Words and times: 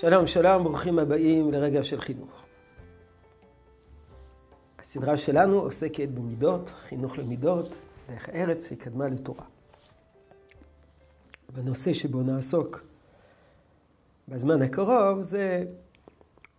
שלום, 0.00 0.26
שלום, 0.26 0.64
ברוכים 0.64 0.98
הבאים 0.98 1.52
לרגע 1.52 1.84
של 1.84 2.00
חינוך. 2.00 2.42
הסדרה 4.78 5.16
שלנו 5.16 5.58
עוסקת 5.58 6.08
במידות, 6.08 6.70
חינוך 6.88 7.18
למידות, 7.18 7.74
דרך 8.08 8.28
ארץ 8.28 8.68
שקדמה 8.68 9.08
לתורה. 9.08 9.44
בנושא 11.54 11.92
שבו 11.92 12.22
נעסוק 12.22 12.84
בזמן 14.28 14.62
הקרוב 14.62 15.22
זה 15.22 15.64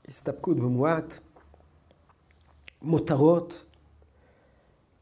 הסתפקות 0.08 0.58
במועט, 0.58 1.20
מותרות, 2.82 3.66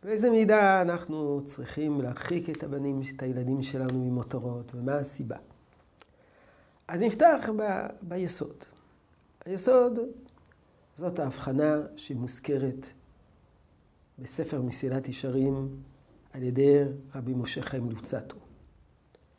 באיזה 0.04 0.30
מידה 0.30 0.82
אנחנו 0.82 1.42
צריכים 1.46 2.02
להרחיק 2.02 2.50
את 2.50 2.64
הבנים, 2.64 3.02
את 3.16 3.24
הילדים 3.24 3.62
שלנו 3.64 4.06
ממותרות, 4.06 4.76
ומה 4.76 4.95
הסיבה. 4.95 5.38
אז 6.88 6.99
נפתח 6.99 7.49
ב, 7.57 7.88
ביסוד. 8.02 8.55
היסוד 9.45 9.99
זאת 10.98 11.20
ההבחנה 11.20 11.75
שמוזכרת 11.95 12.88
בספר 14.20 14.61
מסילת 14.61 15.08
ישרים 15.08 15.70
על 16.34 16.44
ידי 16.44 16.84
רבי 17.16 17.34
משה 17.34 17.61
חיים 17.61 17.89
לוצטו. 17.89 18.35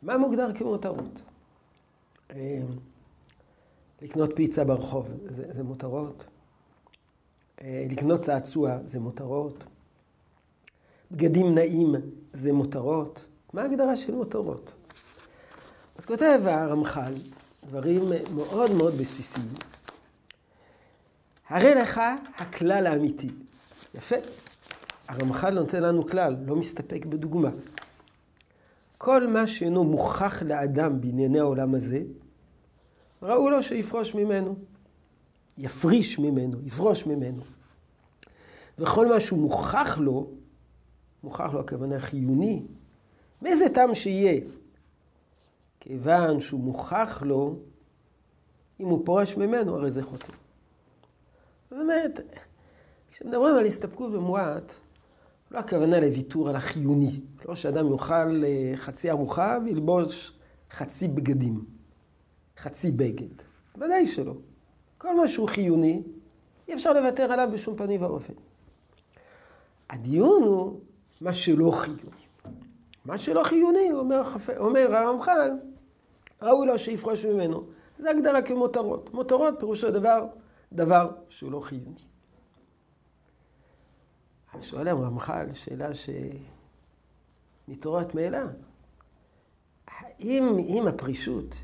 מה 0.01 0.17
מוגדר 0.17 0.53
כמותרות? 0.55 1.21
אה, 2.31 2.59
לקנות 4.01 4.29
פיצה 4.35 4.63
ברחוב 4.63 5.07
זה, 5.29 5.53
זה 5.53 5.63
מותרות. 5.63 6.23
אה, 7.61 7.87
לקנות 7.89 8.21
צעצוע 8.21 8.77
זה 8.81 8.99
מותרות. 8.99 9.63
בגדים 11.11 11.55
נעים 11.55 11.95
זה 12.33 12.53
מותרות. 12.53 13.25
מה 13.53 13.61
ההגדרה 13.61 13.95
של 13.95 14.15
מותרות? 14.15 14.73
אז 15.97 16.05
כותב 16.05 16.41
הרמח"ל 16.45 17.13
דברים 17.67 18.01
מאוד 18.35 18.71
מאוד 18.71 18.93
בסיסיים. 18.93 19.49
הרי 21.49 21.75
לך 21.75 22.01
הכלל 22.35 22.87
האמיתי. 22.87 23.29
יפה. 23.95 24.15
הרמח"ל 25.07 25.49
נותן 25.49 25.83
לנו 25.83 26.07
כלל, 26.07 26.35
לא 26.45 26.55
מסתפק 26.55 27.05
בדוגמה. 27.05 27.49
כל 28.97 29.27
מה 29.27 29.47
שאינו 29.47 29.83
מוכח 29.83 30.43
לאדם 30.43 31.01
בענייני 31.01 31.39
העולם 31.39 31.75
הזה, 31.75 32.01
ראו 33.21 33.49
לו 33.49 33.63
שיפרוש 33.63 34.15
ממנו. 34.15 34.55
יפריש 35.57 36.19
ממנו, 36.19 36.57
יפרוש 36.65 37.05
ממנו. 37.05 37.41
וכל 38.79 39.07
מה 39.07 39.19
שהוא 39.19 39.39
מוכח 39.39 39.97
לו, 39.97 40.29
מוכח 41.23 41.53
לו 41.53 41.59
הכוונה 41.59 41.99
חיוני, 41.99 42.63
מאיזה 43.41 43.69
טעם 43.69 43.95
שיהיה, 43.95 44.41
כיוון 45.79 46.39
שהוא 46.39 46.59
מוכח 46.59 47.23
לו, 47.25 47.55
אם 48.79 48.87
הוא 48.87 49.05
פורש 49.05 49.37
ממנו, 49.37 49.75
הרי 49.75 49.91
זה 49.91 50.03
חוטא. 50.03 50.27
אומרת, 51.71 52.19
כשמדברים 53.11 53.55
על 53.55 53.65
הסתפקות 53.65 54.11
במועט, 54.11 54.73
לא 55.51 55.59
הכוונה 55.59 55.99
לוויתור 55.99 56.49
על 56.49 56.55
החיוני. 56.55 57.19
לא 57.47 57.55
שאדם 57.55 57.91
יאכל 57.91 58.43
אה, 58.45 58.71
חצי 58.75 59.11
ארוחה 59.11 59.57
וילבוש 59.65 60.31
חצי 60.71 61.07
בגדים, 61.07 61.65
חצי 62.57 62.91
בגד. 62.91 63.41
ודאי 63.75 64.07
שלא. 64.07 64.33
כל 64.97 65.15
מה 65.17 65.27
שהוא 65.27 65.47
חיוני, 65.47 66.03
אי 66.67 66.73
אפשר 66.73 66.93
לוותר 66.93 67.31
עליו 67.31 67.49
בשום 67.53 67.75
פנים 67.77 68.01
ואופן. 68.01 68.33
הדיון 69.89 70.43
הוא 70.43 70.79
מה 71.21 71.33
שלא 71.33 71.71
חיוני. 71.71 72.26
מה 73.07 73.17
שלא 73.17 73.43
חיוני, 73.43 73.91
אומר, 73.91 74.21
אומר 74.57 74.95
הרמח"ל, 74.95 75.51
ראוי 76.41 76.67
לו 76.67 76.79
שיפרוש 76.79 77.25
ממנו. 77.25 77.63
זה 77.97 78.09
הגדרה 78.09 78.41
כמותרות. 78.41 79.13
מותרות 79.13 79.53
פירושו 79.59 79.91
דבר, 79.91 80.25
דבר 80.73 81.11
שהוא 81.29 81.51
לא 81.51 81.59
חיוני. 81.59 82.01
שואל 84.61 84.87
הרמח"ל 84.87 85.53
שאלה 85.53 85.89
שמתעוררת 87.67 88.15
מאלה. 88.15 88.45
האם 89.87 90.57
אם 90.59 90.87
הפרישות 90.87 91.55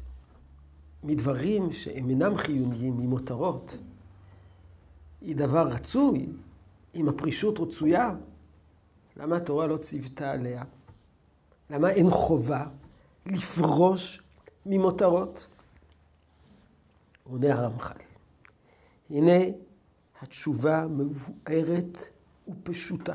מדברים 1.04 1.72
שהם 1.72 2.10
אינם 2.10 2.38
חיוניים, 2.38 2.98
ממותרות, 2.98 3.78
היא 5.22 5.36
דבר 5.36 5.68
רצוי, 5.68 6.28
אם 6.96 7.10
הפרישות 7.10 7.60
רצויה, 7.60 8.16
למה 9.18 9.36
התורה 9.36 9.68
לא 9.68 9.78
ציוותה 9.78 10.32
עליה? 10.32 10.64
למה 11.70 11.90
אין 11.90 12.10
חובה 12.10 12.66
לפרוש 13.26 14.22
ממותרות? 14.66 15.48
עונה 17.24 17.54
הרמח"ל. 17.54 18.00
הנה 19.10 19.32
התשובה 20.22 20.88
מבוארת 20.88 21.98
ופשוטה. 22.48 23.14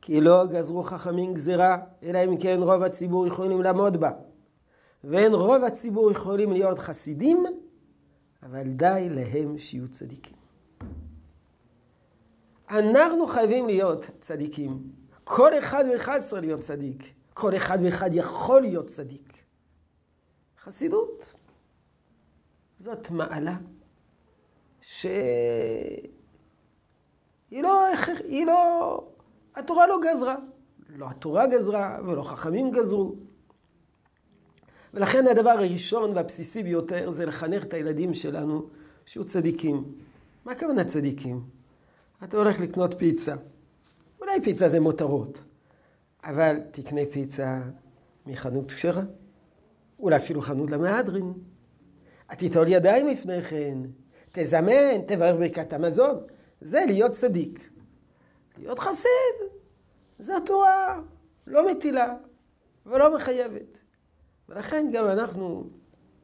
כי 0.00 0.20
לא 0.20 0.46
גזרו 0.46 0.82
חכמים 0.82 1.34
גזירה, 1.34 1.78
אלא 2.02 2.18
אם 2.24 2.36
כן 2.36 2.58
רוב 2.62 2.82
הציבור 2.82 3.26
יכולים 3.26 3.62
לעמוד 3.62 3.96
בה. 3.96 4.10
ואין 5.04 5.34
רוב 5.34 5.64
הציבור 5.64 6.10
יכולים 6.10 6.52
להיות 6.52 6.78
חסידים, 6.78 7.44
אבל 8.42 8.62
די 8.62 9.08
להם 9.10 9.58
שיהיו 9.58 9.88
צדיקים. 9.88 10.36
אנחנו 12.70 13.26
חייבים 13.26 13.66
להיות 13.66 14.06
צדיקים. 14.20 14.90
כל 15.24 15.58
אחד 15.58 15.84
ואחד 15.92 16.20
צריך 16.22 16.42
להיות 16.42 16.60
צדיק. 16.60 17.12
כל 17.34 17.56
אחד 17.56 17.78
ואחד 17.84 18.10
יכול 18.12 18.60
להיות 18.60 18.86
צדיק. 18.86 19.38
חסידות 20.62 21.34
זאת 22.78 23.10
מעלה 23.10 23.56
שהיא 24.80 26.08
לא, 27.52 27.84
היא 28.28 28.46
לא, 28.46 29.04
התורה 29.54 29.86
לא 29.86 29.98
גזרה. 30.02 30.36
לא 30.88 31.06
התורה 31.10 31.46
גזרה 31.46 31.98
ולא 32.06 32.22
חכמים 32.22 32.70
גזרו. 32.70 33.14
ולכן 34.94 35.26
הדבר 35.26 35.50
הראשון 35.50 36.16
והבסיסי 36.16 36.62
ביותר 36.62 37.10
זה 37.10 37.26
לחנך 37.26 37.64
את 37.64 37.74
הילדים 37.74 38.14
שלנו 38.14 38.68
שיהיו 39.06 39.24
צדיקים. 39.24 39.84
מה 40.44 40.52
הכוונה 40.52 40.84
צדיקים? 40.84 41.40
אתה 42.24 42.36
הולך 42.36 42.60
לקנות 42.60 42.94
פיצה. 42.98 43.34
אולי 44.20 44.40
פיצה 44.42 44.68
זה 44.68 44.80
מותרות, 44.80 45.44
אבל 46.24 46.60
תקנה 46.70 47.00
פיצה 47.10 47.62
מחנות 48.26 48.70
כשרה, 48.70 49.02
אולי 49.98 50.16
אפילו 50.16 50.40
חנות 50.40 50.70
למהדרין. 50.70 51.32
תיטול 52.36 52.68
ידיים 52.68 53.08
לפני 53.08 53.42
כן, 53.42 53.78
תזמן, 54.32 55.02
תברך 55.06 55.36
ברכת 55.36 55.72
המזון. 55.72 56.16
זה 56.60 56.84
להיות 56.86 57.10
צדיק. 57.10 57.70
להיות 58.58 58.78
חסיד, 58.78 59.36
זה 60.18 60.36
התורה, 60.36 61.00
לא 61.46 61.70
מטילה 61.70 62.14
ולא 62.86 63.14
מחייבת. 63.14 63.78
ולכן 64.48 64.90
גם 64.92 65.06
אנחנו, 65.06 65.70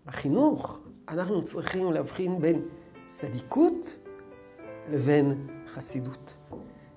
בחינוך, 0.07 0.81
אנחנו 1.09 1.45
צריכים 1.45 1.93
להבחין 1.93 2.41
בין 2.41 2.69
צדיקות 3.12 3.97
לבין 4.91 5.47
חסידות. 5.69 6.34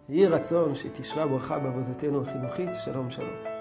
יהי 0.09 0.27
רצון 0.27 0.75
שתשרה 0.75 1.27
ברכה 1.27 1.59
בעבודתנו 1.59 2.21
החינוכית. 2.21 2.69
שלום 2.85 3.09
שלום. 3.09 3.52